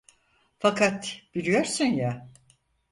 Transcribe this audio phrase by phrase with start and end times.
[0.59, 2.29] Fakat biliyorsun ya…